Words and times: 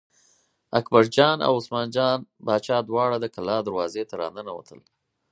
اکبرجان 0.79 1.37
او 1.47 1.53
عثمان 1.59 1.87
جان 1.95 2.19
باچا 2.45 2.77
دواړه 2.89 3.17
د 3.19 3.25
کلا 3.35 3.57
دروازې 3.67 4.03
ته 4.09 4.15
را 4.21 4.27
ننوتل. 4.35 4.79